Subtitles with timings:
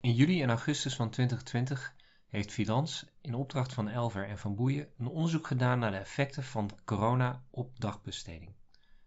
[0.00, 1.94] In juli en augustus van 2020
[2.28, 6.42] heeft Filans in opdracht van Elver en Van Boeien een onderzoek gedaan naar de effecten
[6.44, 8.54] van corona op dagbesteding.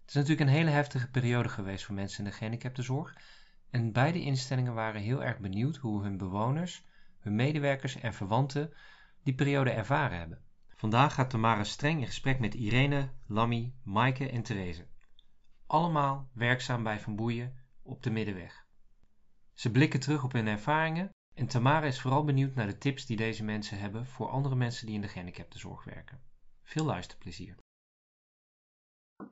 [0.02, 3.16] Het is natuurlijk een hele heftige periode geweest voor mensen in de gehandicaptenzorg
[3.70, 6.86] en beide instellingen waren heel erg benieuwd hoe hun bewoners,
[7.20, 8.74] hun medewerkers en verwanten
[9.24, 10.42] die periode ervaren hebben.
[10.76, 14.88] Vandaag gaat Tamara Streng in gesprek met Irene, Lammy, Maaike en Therese.
[15.68, 18.68] Allemaal werkzaam bij Van Boeien op de Middenweg.
[19.60, 23.18] Ze blikken terug op hun ervaringen en Tamara is vooral benieuwd naar de tips die
[23.18, 26.20] deze mensen hebben voor andere mensen die in de gehandicaptenzorg werken.
[26.64, 27.56] Veel luisterplezier.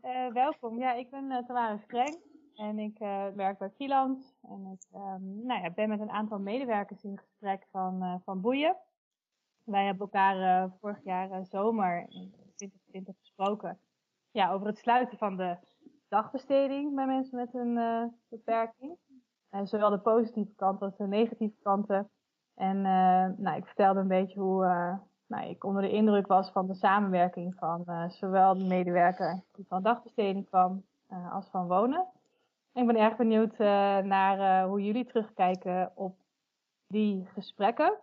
[0.04, 2.18] Uh, welkom, ja, ik ben uh, Tamara Streng
[2.55, 4.34] en ik uh, werk bij Freelance.
[4.41, 8.77] En ik um, nou ja, ben met een aantal medewerkers in gesprek van, van Boeien.
[9.63, 13.80] Wij hebben elkaar vorig jaar zomer in 2020 gesproken
[14.32, 15.57] ja, over het sluiten van de
[16.07, 18.98] dagbesteding bij mensen met een beperking.
[19.50, 22.10] En zowel de positieve kant als de negatieve kanten.
[22.55, 26.52] En uh, nou, ik vertelde een beetje hoe uh, nou, ik onder de indruk was
[26.52, 30.86] van de samenwerking van zowel de medewerker die van dagbesteding kwam
[31.32, 32.08] als van wonen.
[32.74, 33.58] En ik ben erg benieuwd
[34.08, 36.16] naar hoe jullie terugkijken op
[36.88, 37.98] die gesprekken.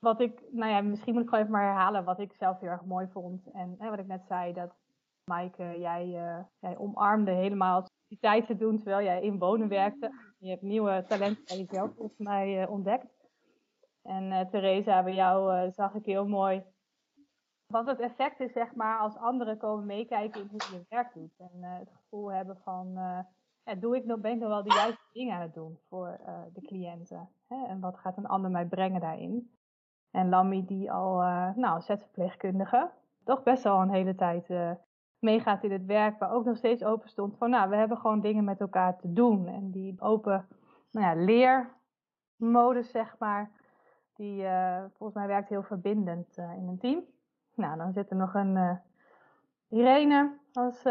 [0.00, 2.68] Wat ik, nou ja, misschien moet ik gewoon even maar herhalen wat ik zelf heel
[2.68, 3.50] erg mooi vond.
[3.52, 4.74] En wat ik net zei, dat
[5.24, 6.08] Maaike, jij,
[6.58, 10.10] jij omarmde helemaal die tijd te doen terwijl jij in wonen werkte.
[10.38, 13.28] Je hebt nieuwe talenten bij jezelf volgens mij uh, ontdekt.
[14.02, 16.64] En uh, Theresa, bij jou zag ik heel mooi
[17.66, 21.38] wat het effect is, zeg maar, als anderen komen meekijken in hoe je werk doet.
[21.38, 22.98] En het gevoel hebben van,
[23.78, 26.20] doe ik nog, ben ik nog wel de juiste dingen aan het doen voor
[26.52, 27.28] de cliënten?
[27.46, 27.66] Hè?
[27.66, 29.56] En wat gaat een ander mij brengen daarin?
[30.10, 31.16] En Lammy, die al,
[31.56, 32.90] nou, zetverpleegkundige,
[33.24, 34.46] toch best wel een hele tijd
[35.18, 38.20] meegaat in het werk, maar ook nog steeds open stond van, nou, we hebben gewoon
[38.20, 39.46] dingen met elkaar te doen.
[39.46, 40.46] En die open
[40.90, 41.24] nou ja,
[42.36, 43.50] leermodus, zeg maar,
[44.14, 47.04] die uh, volgens mij werkt heel verbindend uh, in een team.
[47.54, 48.76] Nou, dan zit er nog een uh,
[49.68, 50.82] Irene als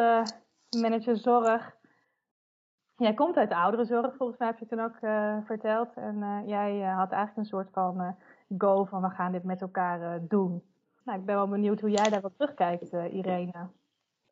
[0.81, 1.75] manager zorg.
[2.95, 4.97] Jij komt uit de ouderenzorg, volgens mij heb je toen ook
[5.45, 5.93] verteld.
[5.93, 8.15] En jij had eigenlijk een soort van
[8.57, 10.63] go van we gaan dit met elkaar doen.
[11.03, 13.69] Nou, ik ben wel benieuwd hoe jij daar wat terugkijkt, Irene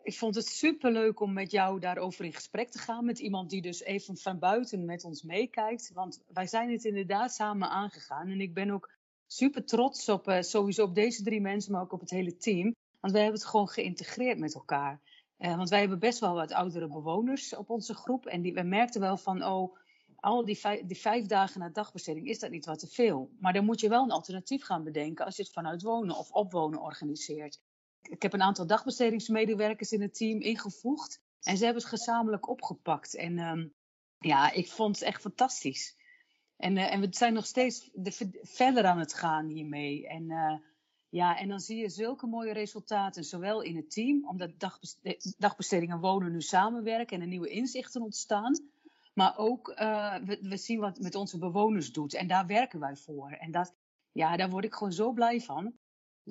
[0.03, 3.05] ik vond het superleuk om met jou daarover in gesprek te gaan.
[3.05, 5.91] Met iemand die dus even van buiten met ons meekijkt.
[5.93, 8.27] Want wij zijn het inderdaad samen aangegaan.
[8.27, 8.91] En ik ben ook
[9.27, 12.75] super trots op uh, sowieso op deze drie mensen, maar ook op het hele team.
[12.99, 15.01] Want wij hebben het gewoon geïntegreerd met elkaar.
[15.37, 18.25] Uh, want wij hebben best wel wat oudere bewoners op onze groep.
[18.25, 19.77] En die, we merkten wel van, oh,
[20.15, 23.29] al die vijf, die vijf dagen na dagbesteding is dat niet wat te veel.
[23.39, 26.31] Maar dan moet je wel een alternatief gaan bedenken als je het vanuit wonen of
[26.31, 27.59] opwonen organiseert.
[28.01, 31.21] Ik heb een aantal dagbestedingsmedewerkers in het team ingevoegd.
[31.41, 33.15] En ze hebben het gezamenlijk opgepakt.
[33.15, 33.73] En um,
[34.19, 35.95] ja, ik vond het echt fantastisch.
[36.57, 40.07] En, uh, en we zijn nog steeds de, verder aan het gaan hiermee.
[40.07, 40.57] En, uh,
[41.09, 45.91] ja, en dan zie je zulke mooie resultaten, zowel in het team, omdat dagbesteding, dagbesteding
[45.91, 48.69] en wonen nu samenwerken en er nieuwe inzichten ontstaan.
[49.13, 52.13] Maar ook, we, we, zien wat het met onze bewoners doet.
[52.13, 53.31] En daar werken wij voor.
[53.31, 53.75] En dat,
[54.11, 55.73] ja, daar word ik gewoon zo blij van.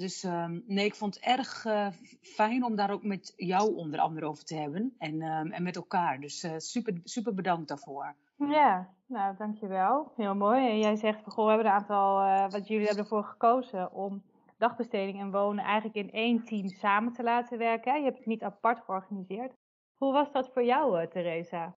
[0.01, 1.89] Dus um, nee, ik vond het erg uh,
[2.21, 4.95] fijn om daar ook met jou onder andere over te hebben.
[4.99, 6.21] En, um, en met elkaar.
[6.21, 8.15] Dus uh, super, super bedankt daarvoor.
[8.37, 10.13] Ja, nou dankjewel.
[10.17, 10.69] Heel mooi.
[10.69, 14.23] En jij zegt, goh, we hebben een aantal, uh, wat jullie hebben ervoor gekozen om
[14.59, 17.99] dagbesteding en wonen eigenlijk in één team samen te laten werken.
[17.99, 19.53] Je hebt het niet apart georganiseerd.
[19.97, 21.77] Hoe was dat voor jou, Theresa?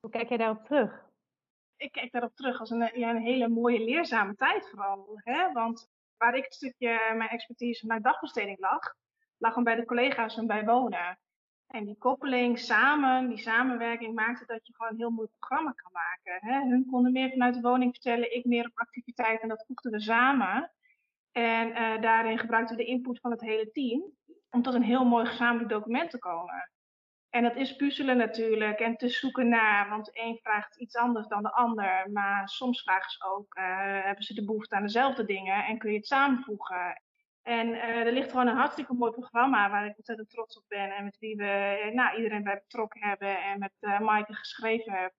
[0.00, 1.04] Hoe kijk jij daarop terug?
[1.76, 5.20] Ik kijk daarop terug als een, ja, een hele mooie leerzame tijd vooral.
[5.24, 5.52] Hè?
[5.52, 8.94] Want waar ik het stukje mijn expertise vanuit dagbesteding lag,
[9.38, 11.18] lag hem bij de collega's en bij wonen.
[11.66, 15.92] En die koppeling samen, die samenwerking maakte dat je gewoon een heel mooi programma kan
[15.92, 16.48] maken.
[16.48, 16.60] Hè?
[16.60, 20.00] Hun konden meer vanuit de woning vertellen, ik meer op activiteiten en dat voegden we
[20.00, 20.72] samen.
[21.32, 24.02] En uh, daarin gebruikten we de input van het hele team
[24.50, 26.70] om tot een heel mooi gezamenlijk document te komen.
[27.34, 31.42] En dat is puzzelen natuurlijk en te zoeken naar, want één vraagt iets anders dan
[31.42, 32.10] de ander.
[32.12, 33.64] Maar soms vragen ze ook, uh,
[34.04, 37.02] hebben ze de behoefte aan dezelfde dingen en kun je het samenvoegen.
[37.42, 40.90] En uh, er ligt gewoon een hartstikke mooi programma waar ik ontzettend trots op ben.
[40.90, 45.12] En met wie we nou, iedereen bij betrokken hebben en met uh, Maaike geschreven heb.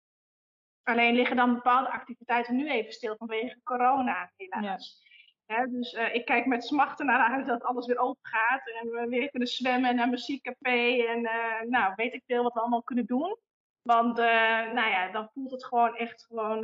[0.84, 5.04] Alleen liggen dan bepaalde activiteiten nu even stil vanwege corona, helaas.
[5.48, 8.70] Dus uh, ik kijk met smachten naar uit dat alles weer open gaat.
[8.70, 11.06] En we weer kunnen zwemmen en een muziekcafé.
[11.08, 13.38] En uh, nou, weet ik veel wat we allemaal kunnen doen.
[13.82, 14.26] Want uh,
[14.74, 16.60] nou ja, dan voelt het gewoon echt gewoon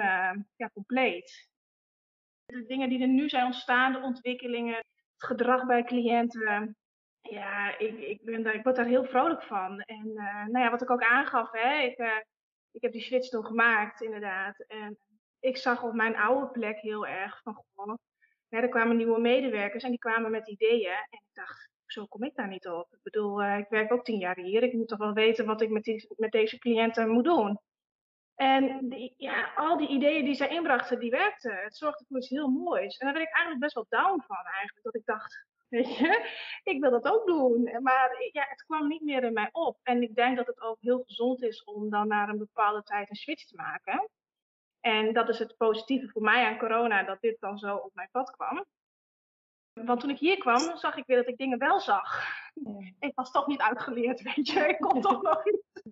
[0.56, 1.50] ja, compleet.
[2.46, 6.76] De dingen die er nu zijn ontstaan, de ontwikkelingen, het gedrag bij cliënten.
[7.22, 9.80] Ja, ik, ik, ben daar, ik word daar heel vrolijk van.
[9.80, 10.14] En
[10.52, 12.24] nou ja, wat ik ook aangaf, hè, ik,
[12.72, 14.66] ik heb die switch toen gemaakt inderdaad.
[14.68, 14.98] En
[15.40, 17.42] ik zag op mijn oude plek heel erg
[17.74, 18.00] van,
[18.60, 20.92] er kwamen nieuwe medewerkers en die kwamen met ideeën.
[20.92, 22.88] En ik dacht, zo kom ik daar niet op.
[22.92, 24.64] Ik bedoel, ik werk ook tien jaar hier.
[24.64, 27.60] Ik moet toch wel weten wat ik met, die, met deze cliënten moet doen.
[28.36, 31.56] En die, ja, al die ideeën die zij inbrachten, die werkten.
[31.64, 32.98] Het zorgde voor iets heel moois.
[32.98, 34.84] En daar ben ik eigenlijk best wel down van eigenlijk.
[34.84, 36.30] Dat ik dacht, weet je,
[36.64, 37.64] ik wil dat ook doen.
[37.82, 39.78] Maar ja, het kwam niet meer in mij op.
[39.84, 43.10] En ik denk dat het ook heel gezond is om dan na een bepaalde tijd
[43.10, 44.10] een switch te maken.
[44.82, 48.10] En dat is het positieve voor mij aan corona, dat dit dan zo op mijn
[48.12, 48.66] pad kwam.
[49.74, 52.26] Want toen ik hier kwam, zag ik weer dat ik dingen wel zag.
[53.00, 54.68] Ik was toch niet uitgeleerd, weet je.
[54.68, 55.84] Ik kon toch nog iets.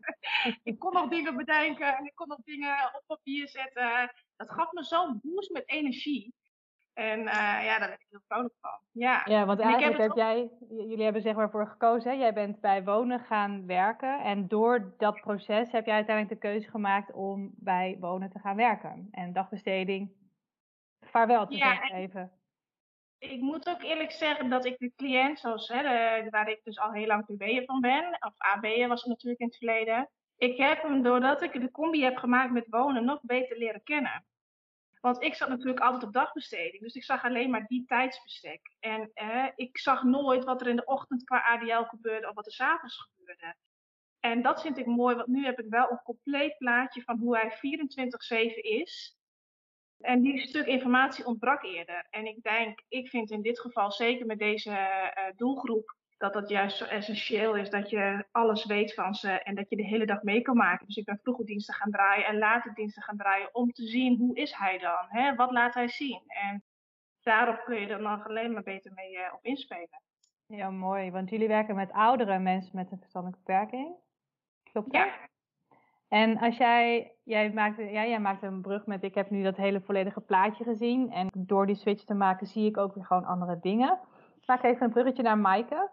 [0.64, 4.12] Ik kon nog dingen bedenken en ik kon nog dingen op papier zetten.
[4.36, 6.34] Dat gaf me zo'n boost met energie.
[7.00, 8.80] En uh, ja, daar ben ik heel vrolijk van.
[8.92, 12.18] Ja, ja want eigenlijk heb, heb jij, jullie hebben zeg maar voor gekozen, hè?
[12.18, 14.20] jij bent bij wonen gaan werken.
[14.20, 18.56] En door dat proces heb jij uiteindelijk de keuze gemaakt om bij wonen te gaan
[18.56, 19.08] werken.
[19.12, 20.12] En dagbesteding,
[21.00, 22.40] vaarwel te ja, zeggen even
[23.20, 26.80] ik moet ook eerlijk zeggen dat ik de cliënt, zoals hè, de, waar ik dus
[26.80, 30.10] al heel lang PB'er van ben, of AB'er was het natuurlijk in het verleden.
[30.38, 34.26] Ik heb hem, doordat ik de combi heb gemaakt met wonen, nog beter leren kennen.
[35.00, 38.76] Want ik zat natuurlijk altijd op dagbesteding, dus ik zag alleen maar die tijdsbestek.
[38.80, 42.46] En eh, ik zag nooit wat er in de ochtend qua ADL gebeurde of wat
[42.46, 43.56] er s'avonds gebeurde.
[44.20, 47.38] En dat vind ik mooi, want nu heb ik wel een compleet plaatje van hoe
[47.38, 47.52] hij
[48.52, 49.18] 24-7 is.
[50.00, 52.08] En die stuk informatie ontbrak eerder.
[52.10, 56.50] En ik denk, ik vind in dit geval zeker met deze uh, doelgroep dat dat
[56.50, 60.06] juist zo essentieel is dat je alles weet van ze en dat je de hele
[60.06, 60.86] dag mee kan maken.
[60.86, 64.18] Dus ik ben vroege diensten gaan draaien en later diensten gaan draaien om te zien
[64.18, 65.06] hoe is hij dan?
[65.08, 65.36] Hè?
[65.36, 66.22] Wat laat hij zien?
[66.28, 66.64] En
[67.22, 70.02] daarop kun je dan alleen maar beter mee uh, op inspelen.
[70.46, 71.12] Ja, mooi.
[71.12, 73.96] Want jullie werken met oudere mensen met een verstandelijke beperking.
[74.64, 75.02] Klopt dat?
[75.02, 75.14] Ja,
[76.08, 79.58] en als jij, jij maakt, ja, jij maakt een brug met, ik heb nu dat
[79.58, 81.12] hele volledige plaatje gezien.
[81.12, 84.00] En door die switch te maken zie ik ook weer gewoon andere dingen.
[84.42, 85.90] Ik maak even een bruggetje naar Maaike.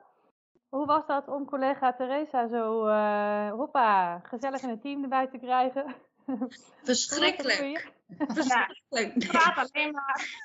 [0.68, 5.38] Hoe was dat om collega Theresa zo, uh, hoppa, gezellig in het team erbij te
[5.38, 5.94] krijgen?
[6.82, 7.92] Verschrikkelijk.
[8.18, 9.28] Verschrikkelijk.
[9.28, 10.42] Praat alleen maar.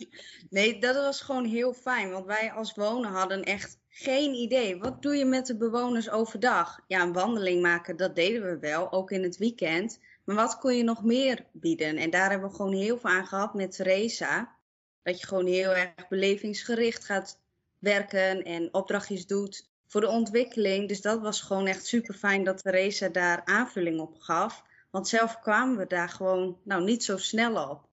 [0.49, 2.11] Nee, dat was gewoon heel fijn.
[2.11, 4.79] Want wij als wonen hadden echt geen idee.
[4.79, 6.79] Wat doe je met de bewoners overdag?
[6.87, 9.99] Ja, een wandeling maken, dat deden we wel, ook in het weekend.
[10.23, 11.97] Maar wat kon je nog meer bieden?
[11.97, 14.55] En daar hebben we gewoon heel veel aan gehad met Theresa.
[15.03, 17.39] Dat je gewoon heel erg belevingsgericht gaat
[17.79, 20.87] werken en opdrachtjes doet voor de ontwikkeling.
[20.87, 24.63] Dus dat was gewoon echt super fijn dat Theresa daar aanvulling op gaf.
[24.89, 27.89] Want zelf kwamen we daar gewoon nou, niet zo snel op.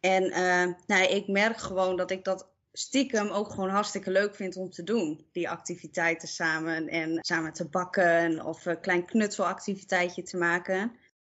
[0.00, 4.56] En uh, nou, ik merk gewoon dat ik dat stiekem ook gewoon hartstikke leuk vind
[4.56, 5.26] om te doen.
[5.32, 10.96] Die activiteiten samen en samen te bakken of een klein knutselactiviteitje te maken.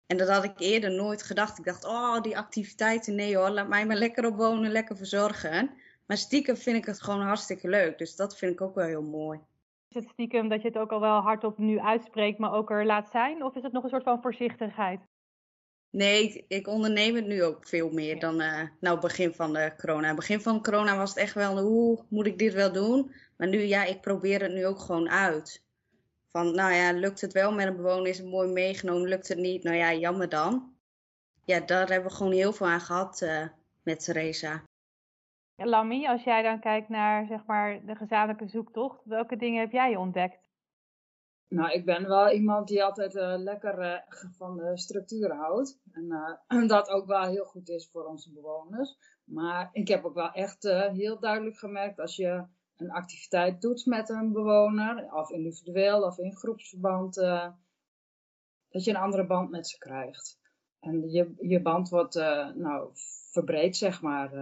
[0.06, 1.58] En dat had ik eerder nooit gedacht.
[1.58, 5.70] Ik dacht, oh, die activiteiten, nee hoor, laat mij maar lekker op wonen, lekker verzorgen.
[6.06, 7.98] Maar stiekem vind ik het gewoon hartstikke leuk.
[7.98, 9.40] Dus dat vind ik ook wel heel mooi.
[9.88, 12.86] Is het stiekem dat je het ook al wel hardop nu uitspreekt, maar ook er
[12.86, 13.44] laat zijn?
[13.44, 15.00] Of is het nog een soort van voorzichtigheid?
[15.90, 20.14] Nee, ik, onderneem het nu ook veel meer dan uh, nou begin van de corona.
[20.14, 23.14] Begin van corona was het echt wel, hoe moet ik dit wel doen?
[23.36, 25.64] Maar nu, ja, ik probeer het nu ook gewoon uit.
[26.28, 29.38] Van, nou ja, lukt het wel met een bewoner, is het mooi meegenomen, lukt het
[29.38, 29.62] niet?
[29.62, 30.74] Nou ja, jammer dan.
[31.44, 33.46] Ja, daar hebben we gewoon heel veel aan gehad uh,
[33.82, 34.62] met Theresa.
[35.56, 39.96] Lammy, als jij dan kijkt naar zeg maar, de gezamenlijke zoektocht, welke dingen heb jij
[39.96, 40.48] ontdekt?
[41.48, 43.98] Nou, ik ben wel iemand die altijd uh, lekker uh,
[44.38, 45.80] van de structuur houdt.
[45.92, 46.04] En
[46.48, 48.96] uh, dat ook wel heel goed is voor onze bewoners.
[49.24, 52.44] Maar ik heb ook wel echt heel duidelijk gemerkt als je
[52.76, 57.14] een activiteit doet met een bewoner, of individueel of in groepsverband,
[58.68, 60.38] dat je een andere band met ze krijgt.
[60.86, 62.14] En je, je band wordt
[62.54, 62.90] nou,
[63.32, 64.32] verbreed, zeg maar.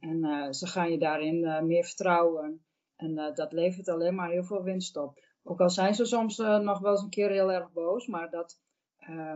[0.00, 2.64] en ze gaan je daarin meer vertrouwen.
[2.96, 5.20] En dat levert alleen maar heel veel winst op.
[5.42, 8.60] Ook al zijn ze soms nog wel eens een keer heel erg boos, maar dat
[9.08, 9.34] uh,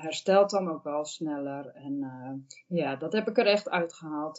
[0.00, 1.66] herstelt dan ook wel sneller.
[1.66, 4.38] En ja, dat heb ik er echt uitgehaald.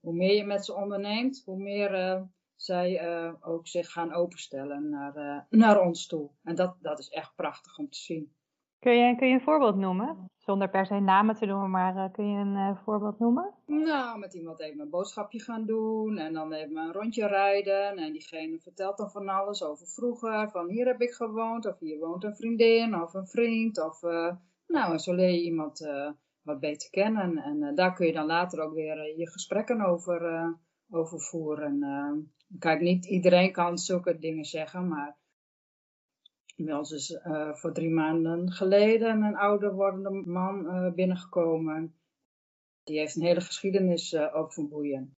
[0.00, 2.24] hoe meer je met ze onderneemt, hoe meer
[2.56, 3.02] zij
[3.40, 6.30] ook zich gaan openstellen naar, naar ons toe.
[6.42, 8.32] En dat, dat is echt prachtig om te zien.
[8.80, 10.30] Kun je, kun je een voorbeeld noemen?
[10.36, 13.54] Zonder per se namen te noemen, maar uh, kun je een uh, voorbeeld noemen?
[13.66, 17.96] Nou, met iemand even een boodschapje gaan doen en dan even een rondje rijden.
[17.96, 20.50] En diegene vertelt dan van alles over vroeger.
[20.50, 23.84] Van hier heb ik gewoond, of hier woont een vriendin of een vriend.
[23.84, 24.32] Of, uh,
[24.66, 25.88] nou, zo leer je iemand
[26.42, 27.36] wat beter kennen.
[27.38, 30.54] En daar kun je dan later ook weer je gesprekken over,
[30.90, 31.80] over voeren.
[32.58, 35.19] kijk, niet iedereen kan zulke dingen zeggen, maar
[36.68, 41.94] ons is uh, voor drie maanden geleden een ouder wordende man uh, binnengekomen.
[42.84, 45.16] Die heeft een hele geschiedenis ook van boeien.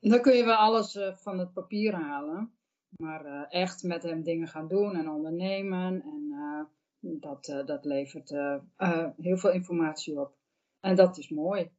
[0.00, 2.52] Dan kun je wel alles van het papier halen.
[2.96, 6.02] Maar echt met hem dingen gaan doen en ondernemen.
[6.02, 8.30] En dat, dat levert
[9.16, 10.34] heel veel informatie op.
[10.80, 11.70] En dat is mooi.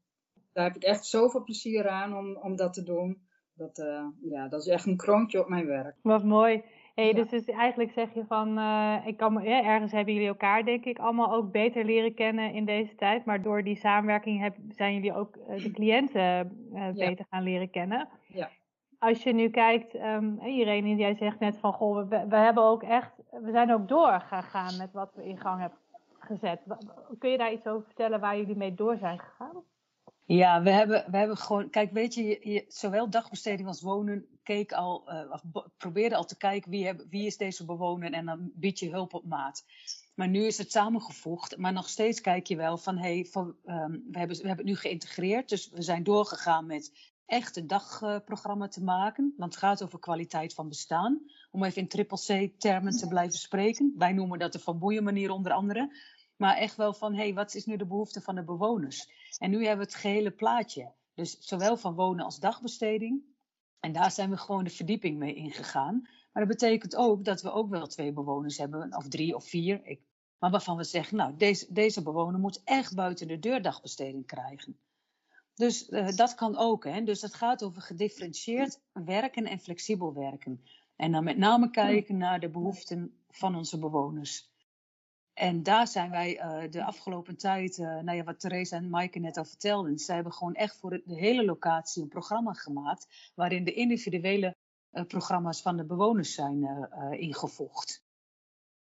[0.52, 3.22] Daar heb ik echt zoveel plezier aan om, om dat te doen.
[3.54, 3.78] Dat,
[4.22, 5.96] ja, dat is echt een kroontje op mijn werk.
[6.02, 6.64] Wat mooi.
[6.94, 10.66] Hey, Dus, dus eigenlijk zeg je van, uh, ik kan, ja, ergens hebben jullie elkaar
[10.66, 13.26] denk ik allemaal ook beter leren kennen in deze tijd.
[13.26, 17.70] Maar door die samenwerking heb, zijn jullie ook uh, de cliënten uh, beter gaan leren
[17.70, 18.10] kennen.
[18.28, 18.50] Ja.
[19.00, 22.84] Als je nu kijkt, um, Irene, jij zegt net van, goh, we, we hebben ook
[22.84, 25.80] echt, we zijn ook doorgegaan met wat we in gang hebben
[26.20, 26.60] gezet.
[27.20, 29.64] Kun je daar iets over vertellen waar jullie mee door zijn gegaan?
[30.26, 34.72] Ja, we hebben, we hebben gewoon, kijk, weet je, je zowel dagbesteding als wonen keek
[34.72, 34.96] al,
[35.32, 35.42] of
[35.78, 39.14] probeerde al te kijken wie, heb, wie is deze bewoner en dan bied je hulp
[39.14, 39.66] op maat.
[40.16, 43.56] Maar nu is het samengevoegd, maar nog steeds kijk je wel van, hey, um,
[44.12, 48.68] we, hebben, we hebben het nu geïntegreerd, dus we zijn doorgegaan met echt een dagprogramma
[48.68, 51.22] te maken, want het gaat over kwaliteit van bestaan.
[51.52, 53.94] Om even in triple C-termen te blijven spreken.
[53.98, 55.98] Wij noemen dat de Van Boeien manier onder andere.
[56.36, 59.10] Maar echt wel van, hé, hey, wat is nu de behoefte van de bewoners?
[59.38, 60.92] En nu hebben we het gehele plaatje.
[61.14, 63.22] Dus zowel van wonen als dagbesteding.
[63.84, 66.02] En daar zijn we gewoon de verdieping mee ingegaan.
[66.02, 69.86] Maar dat betekent ook dat we ook wel twee bewoners hebben, of drie of vier.
[69.86, 70.02] Ik,
[70.40, 74.80] maar waarvan we zeggen, nou, deze, deze bewoner moet echt buiten de deur dagbesteding krijgen.
[75.54, 76.84] Dus uh, dat kan ook.
[76.84, 77.04] Hè?
[77.04, 80.64] Dus het gaat over gedifferentieerd werken en flexibel werken.
[80.96, 84.53] En dan met name kijken naar de behoeften van onze bewoners.
[85.34, 89.20] En daar zijn wij uh, de afgelopen tijd, uh, nou ja, wat Theresa en Maaike
[89.20, 93.64] net al vertelden, zij hebben gewoon echt voor de hele locatie een programma gemaakt, waarin
[93.64, 94.56] de individuele
[94.92, 98.04] uh, programma's van de bewoners zijn ingevoegd.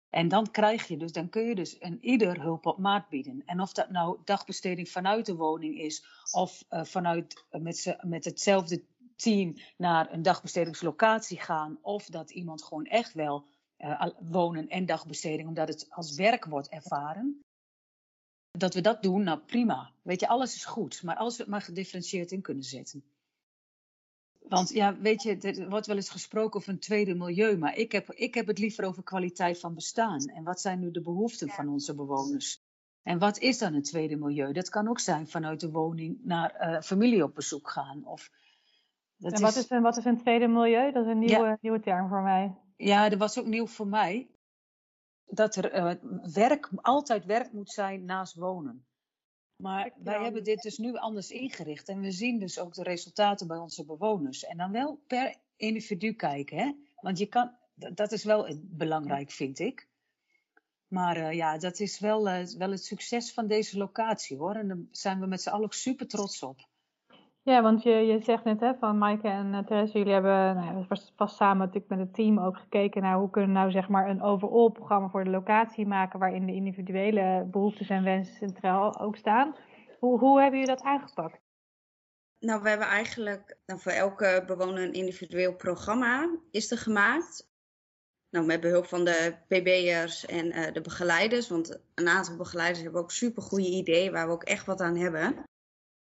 [0.09, 3.43] En dan krijg je dus, dan kun je dus een ieder hulp op maat bieden.
[3.45, 8.83] En of dat nou dagbesteding vanuit de woning is, of vanuit met, met hetzelfde
[9.15, 13.45] team naar een dagbestedingslocatie gaan, of dat iemand gewoon echt wel
[13.79, 17.41] uh, wonen en dagbesteding, omdat het als werk wordt ervaren.
[18.51, 19.91] Dat we dat doen, nou prima.
[20.01, 23.03] Weet je, alles is goed, maar als we het maar gedifferentieerd in kunnen zetten.
[24.39, 27.91] Want ja, weet je, er wordt wel eens gesproken over een tweede milieu, maar ik
[27.91, 30.19] heb, ik heb het liever over kwaliteit van bestaan.
[30.19, 32.62] En wat zijn nu de behoeften van onze bewoners?
[33.03, 34.53] En wat is dan een tweede milieu?
[34.53, 38.05] Dat kan ook zijn vanuit de woning naar uh, familie op bezoek gaan.
[38.05, 38.29] Of,
[39.17, 40.91] dat en wat is, een, wat is een tweede milieu?
[40.91, 42.55] Dat is een nieuwe, nieuwe term voor mij.
[42.81, 44.29] Ja, dat was ook nieuw voor mij.
[45.25, 45.93] Dat er uh,
[46.33, 48.86] werk, altijd werk moet zijn naast wonen.
[49.55, 51.89] Maar wij hebben dit dus nu anders ingericht.
[51.89, 54.43] En we zien dus ook de resultaten bij onze bewoners.
[54.43, 56.57] En dan wel per individu kijken.
[56.57, 56.71] Hè?
[56.95, 59.88] Want je kan, dat is wel belangrijk, vind ik.
[60.88, 64.55] Maar uh, ja, dat is wel, uh, wel het succes van deze locatie hoor.
[64.55, 66.67] En daar zijn we met z'n allen ook super trots op.
[67.49, 70.85] Ja, want je, je zegt net hè, van Maaike en uh, Therese, jullie hebben nou,
[71.15, 74.09] vast, samen natuurlijk met het team ook gekeken naar hoe kunnen we nou zeg maar
[74.09, 79.15] een overall programma voor de locatie maken waarin de individuele behoeftes en wensen centraal ook
[79.15, 79.55] staan.
[79.99, 81.39] Hoe, hoe hebben jullie dat aangepakt?
[82.39, 87.47] Nou, we hebben eigenlijk nou, voor elke bewoner een individueel programma is er gemaakt.
[88.29, 93.01] Nou, met behulp van de PB'ers en uh, de begeleiders, want een aantal begeleiders hebben
[93.01, 95.47] ook super goede ideeën waar we ook echt wat aan hebben.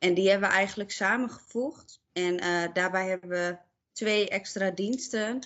[0.00, 2.00] En die hebben we eigenlijk samengevoegd.
[2.12, 3.58] En uh, daarbij hebben we
[3.92, 5.40] twee extra diensten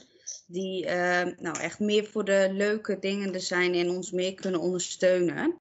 [0.46, 4.61] die uh, nou echt meer voor de leuke dingen er zijn en ons meer kunnen
[4.61, 5.56] ondersteunen.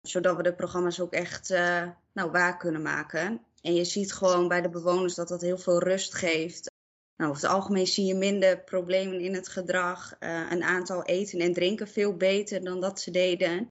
[0.00, 3.44] Zodat we de programma's ook echt uh, nou, waar kunnen maken.
[3.62, 6.70] En je ziet gewoon bij de bewoners dat dat heel veel rust geeft.
[7.16, 10.16] Nou, over het algemeen zie je minder problemen in het gedrag.
[10.18, 13.66] een aantal eten en drinken veel beter dan dat ze deden.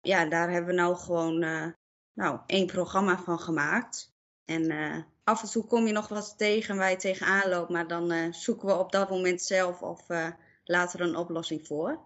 [0.00, 1.74] Ja, daar hebben we nou gewoon
[2.12, 4.14] nou, één programma van gemaakt.
[4.44, 7.88] En uh, af en toe kom je nog wat tegen waar je tegenaan loopt, maar
[7.88, 10.28] dan uh, zoeken we op dat moment zelf of uh,
[10.64, 12.00] later een oplossing voor.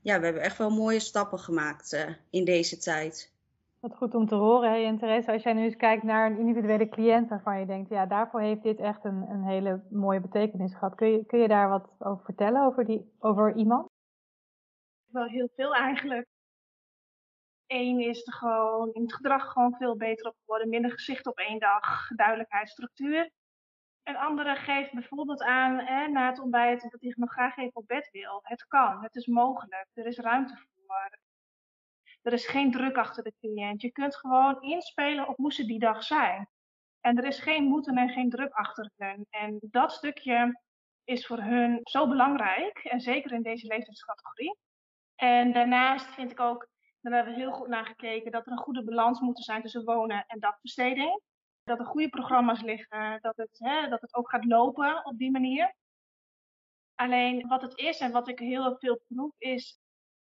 [0.00, 3.34] Ja, we hebben echt wel mooie stappen gemaakt in deze tijd.
[3.80, 4.70] Wat goed om te horen.
[4.70, 7.88] Hey, en Therese, als jij nu eens kijkt naar een individuele cliënt waarvan je denkt,
[7.88, 10.94] ja, daarvoor heeft dit echt een, een hele mooie betekenis gehad.
[10.94, 13.88] Kun je, kun je daar wat over vertellen, over, die, over iemand?
[15.06, 16.26] Wel heel veel eigenlijk.
[17.66, 20.68] Eén is er gewoon in het gedrag gewoon veel beter op geworden.
[20.68, 23.30] Minder gezicht op één dag, duidelijkheid, structuur.
[24.02, 27.86] Een andere geeft bijvoorbeeld aan hè, na het ontbijt dat hij nog graag even op
[27.86, 28.40] bed wil.
[28.42, 31.18] Het kan, het is mogelijk, er is ruimte voor.
[32.22, 33.80] Er is geen druk achter de cliënt.
[33.80, 36.48] Je kunt gewoon inspelen op hoe ze die dag zijn.
[37.00, 39.26] En er is geen moeten en geen druk achter hun.
[39.30, 40.60] En dat stukje
[41.04, 42.78] is voor hun zo belangrijk.
[42.78, 44.58] En zeker in deze leeftijdscategorie.
[45.14, 46.68] En daarnaast vind ik ook
[47.06, 49.84] Daar hebben we heel goed naar gekeken dat er een goede balans moet zijn tussen
[49.84, 51.20] wonen en dagbesteding.
[51.64, 55.30] Dat er goede programma's liggen, dat het, hè, dat het ook gaat lopen op die
[55.30, 55.74] manier.
[56.94, 59.78] Alleen wat het is en wat ik heel veel proef is,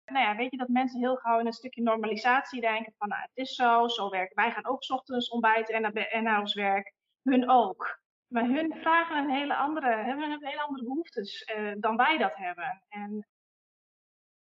[0.04, 3.20] nou ja, weet je dat mensen heel gauw in een stukje normalisatie denken van nou,
[3.20, 4.36] het is zo, zo werken.
[4.36, 6.94] Wij gaan ook 's ochtends ontbijten en naar, en naar ons werk.
[7.22, 8.00] Hun ook.
[8.26, 12.36] Maar hun vragen een hele andere, hebben een hele andere behoeftes uh, dan wij dat
[12.36, 12.82] hebben.
[12.88, 13.26] En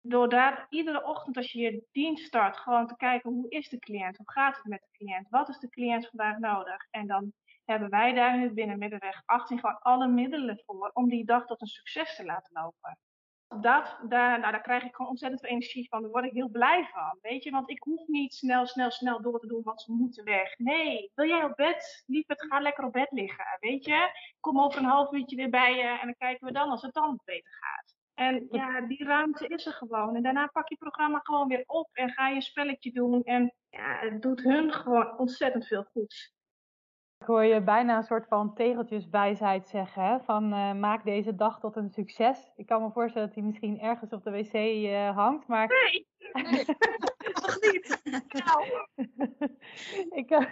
[0.08, 3.78] door daar iedere ochtend als je je dienst start, gewoon te kijken hoe is de
[3.78, 6.86] cliënt, hoe gaat het met de cliënt, wat is de cliënt vandaag nodig.
[6.90, 7.32] En dan
[7.64, 11.60] hebben wij daar in het binnenmiddenweg 18 gewoon alle middelen voor om die dag tot
[11.60, 12.98] een succes te laten lopen.
[13.48, 16.02] Dat, daar, nou, daar krijg ik gewoon ontzettend veel energie van.
[16.02, 17.18] Daar word ik heel blij van.
[17.20, 20.24] Weet je, want ik hoef niet snel, snel, snel door te doen, want ze moeten
[20.24, 20.58] weg.
[20.58, 22.04] Nee, wil jij op bed?
[22.06, 23.56] Lieverd, ga lekker op bed liggen.
[23.60, 24.10] Weet je,
[24.40, 26.94] kom over een half uurtje weer bij je en dan kijken we dan als het
[26.94, 27.97] dan beter gaat.
[28.18, 30.16] En ja, die ruimte is er gewoon.
[30.16, 33.22] En daarna pak je programma gewoon weer op en ga je spelletje doen.
[33.24, 36.32] En ja, het doet hun gewoon ontzettend veel goed.
[37.18, 40.20] Ik hoor je bijna een soort van tegeltjeswijsheid zeggen, hè?
[40.20, 42.52] van uh, maak deze dag tot een succes.
[42.56, 45.68] Ik kan me voorstellen dat hij misschien ergens op de wc uh, hangt, maar...
[45.68, 46.64] Nee, nee.
[47.44, 48.00] toch niet.
[48.44, 48.66] Nou.
[50.20, 50.46] ik, uh...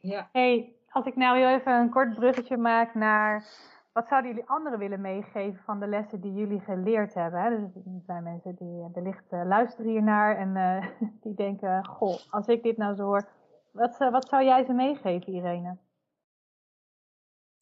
[0.00, 0.28] ja.
[0.32, 3.44] hey, als ik nou heel even een kort bruggetje maak naar
[3.92, 7.72] wat zouden jullie anderen willen meegeven van de lessen die jullie geleerd hebben?
[7.74, 10.82] Dus er zijn mensen die wellicht luisteren hiernaar en
[11.22, 13.28] die denken, goh, als ik dit nou zo hoor,
[13.70, 15.76] wat, wat zou jij ze meegeven, Irene?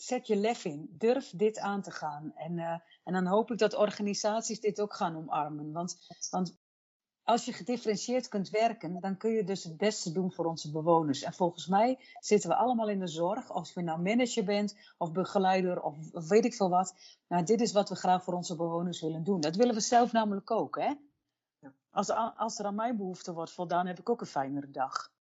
[0.03, 0.95] zet je lef in.
[0.99, 2.33] Durf dit aan te gaan.
[2.35, 2.59] En,
[3.05, 5.73] en dan hoop ik dat organisaties dit ook gaan omarmen.
[5.73, 5.99] Want,
[6.31, 6.59] want
[7.31, 11.23] als je gedifferentieerd kunt werken, dan kun je dus het beste doen voor onze bewoners.
[11.23, 15.13] En volgens mij zitten we allemaal in de zorg, of je nou manager bent, of
[15.13, 15.97] begeleider, of,
[16.29, 16.95] weet ik veel wat.
[17.29, 19.41] Nou, dit is wat we graag voor onze bewoners willen doen.
[19.41, 20.93] Dat willen we zelf namelijk ook, hè?
[21.91, 25.13] Als, als er aan mijn behoefte wordt voldaan, heb ik ook een fijnere dag.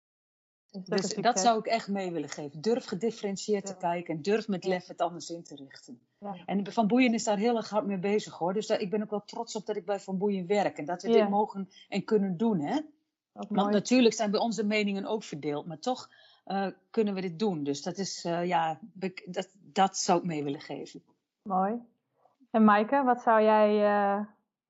[0.71, 2.61] Dus dat zou ik echt mee willen geven.
[2.61, 5.99] Durf gedifferentieerd te kijken en durf met lef het anders in te richten.
[6.19, 6.35] Ja.
[6.45, 8.53] En Van Boeien is daar heel erg hard mee bezig hoor.
[8.53, 10.85] Dus daar, ik ben ook wel trots op dat ik bij Van Boeien werk en
[10.85, 12.59] dat we dit mogen en kunnen doen.
[12.59, 12.79] Hè?
[13.31, 16.09] Want natuurlijk zijn bij onze meningen ook verdeeld, maar toch
[16.45, 17.63] uh, kunnen we dit doen.
[17.63, 21.03] Dus dat, is, uh, ja, dat, dat zou ik mee willen geven.
[21.41, 21.73] Mooi.
[22.51, 24.25] En Maaike, wat zou jij uh,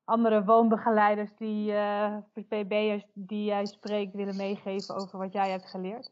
[0.09, 6.11] andere woonbegeleiders, die uh, PB'ers die jij spreekt, willen meegeven over wat jij hebt geleerd?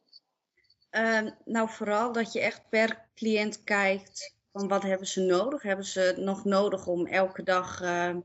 [0.91, 5.61] Uh, nou, vooral dat je echt per cliënt kijkt van wat hebben ze nodig.
[5.61, 8.15] Hebben ze nog nodig om elke dag uh,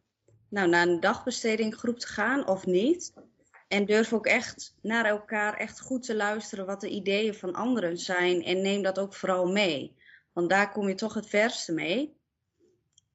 [0.48, 3.12] nou, naar een dagbestedinggroep te gaan of niet?
[3.68, 7.98] En durf ook echt naar elkaar echt goed te luisteren wat de ideeën van anderen
[7.98, 8.42] zijn.
[8.42, 9.96] En neem dat ook vooral mee.
[10.32, 12.20] Want daar kom je toch het verste mee.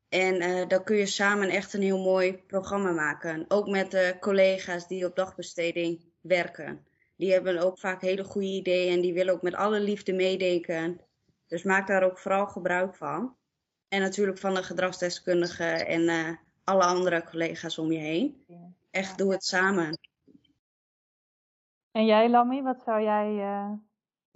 [0.09, 3.45] En uh, dan kun je samen echt een heel mooi programma maken.
[3.47, 6.85] Ook met de collega's die op dagbesteding werken.
[7.15, 11.01] Die hebben ook vaak hele goede ideeën en die willen ook met alle liefde meedenken.
[11.47, 13.35] Dus maak daar ook vooral gebruik van.
[13.87, 16.29] En natuurlijk van de gedragsdeskundigen en uh,
[16.63, 18.45] alle andere collega's om je heen.
[18.91, 19.97] Echt, doe het samen.
[21.91, 23.71] En jij, Lammy, wat zou jij uh,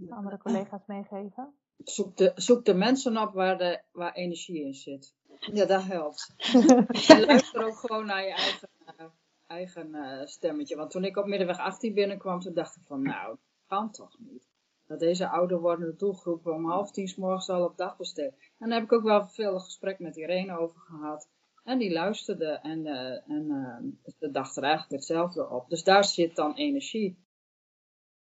[0.10, 1.54] andere collega's meegeven?
[1.78, 5.14] Zoek de, zoek de mensen op waar, de, waar energie in zit.
[5.39, 6.34] Ja, dat helpt.
[7.10, 9.06] en luister ook gewoon naar je eigen, uh,
[9.48, 10.76] eigen uh, stemmetje.
[10.76, 14.50] Want toen ik op Middenweg 18 binnenkwam, toen dacht ik van, nou, kan toch niet.
[14.88, 18.36] Dat deze ouder wordende doelgroep om half tien s morgens al op dag besteedt.
[18.60, 21.30] En daar heb ik ook wel veel gesprek met Irene over gehad.
[21.63, 25.70] En die luisterde en, uh, en ze dacht er eigenlijk hetzelfde op.
[25.70, 27.17] Dus daar zit dan energie.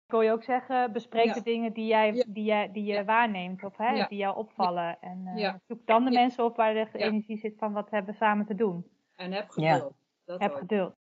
[0.07, 3.63] Ik wil je ook zeggen, bespreek de dingen die, jij, die, jij, die je waarneemt
[3.63, 5.01] of hè, die jou opvallen.
[5.01, 8.17] En uh, zoek dan de mensen op waar de energie zit van wat hebben we
[8.17, 8.91] samen te doen.
[9.15, 9.95] En heb geduld.
[10.25, 10.57] Dat heb ook.
[10.57, 10.95] geduld.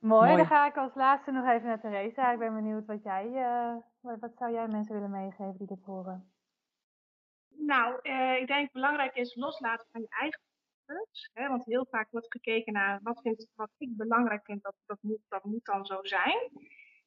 [0.00, 0.36] Mooi.
[0.36, 2.32] dan ga ik als laatste nog even naar Theresa.
[2.32, 6.32] Ik ben benieuwd wat jij, uh, wat zou jij mensen willen meegeven die dit horen?
[7.48, 10.40] Nou, uh, ik denk belangrijk is loslaten van je eigen
[11.32, 14.98] Hè, want heel vaak wordt gekeken naar wat, vind, wat ik belangrijk vind, dat, dat,
[15.00, 16.50] moet, dat moet dan zo zijn.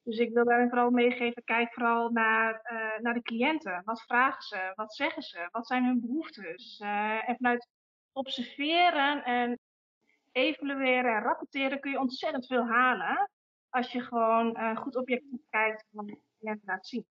[0.03, 3.81] Dus ik wil daar vooral meegeven, kijk vooral naar, uh, naar de cliënten.
[3.85, 4.71] Wat vragen ze?
[4.75, 5.47] Wat zeggen ze?
[5.51, 6.79] Wat zijn hun behoeftes?
[6.79, 7.69] Uh, en vanuit
[8.11, 9.59] observeren en
[10.31, 13.29] evalueren en rapporteren kun je ontzettend veel halen.
[13.69, 17.05] Als je gewoon uh, goed objectief kijkt en de cliënt laat zien.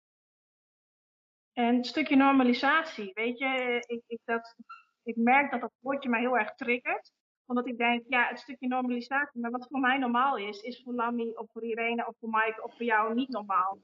[1.53, 4.55] En het stukje normalisatie, weet je, ik, ik, dat,
[5.03, 7.11] ik merk dat dat woordje mij heel erg triggert
[7.49, 10.93] omdat ik denk, ja, het stukje normalisatie, maar wat voor mij normaal is, is voor
[10.93, 13.79] Lammy of voor Irene of voor Mike of voor jou niet normaal.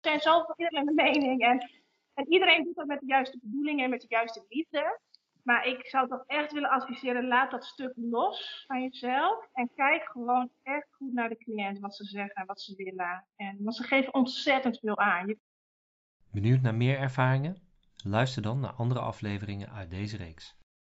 [0.00, 1.70] Er zijn zoveel verschillende meningen en,
[2.14, 5.00] en iedereen doet dat met de juiste bedoelingen en met de juiste liefde.
[5.42, 9.48] Maar ik zou toch echt willen adviseren, laat dat stuk los van jezelf.
[9.52, 13.26] En kijk gewoon echt goed naar de cliënt, wat ze zeggen, wat ze willen.
[13.36, 15.34] En, want ze geven ontzettend veel aan.
[16.32, 17.56] Benieuwd naar meer ervaringen?
[18.04, 20.59] Luister dan naar andere afleveringen uit deze reeks.